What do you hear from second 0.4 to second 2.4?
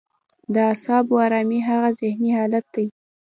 د اعصابو ارامي هغه ذهني